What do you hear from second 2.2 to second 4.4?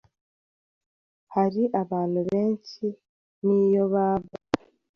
benshi n’iyo baba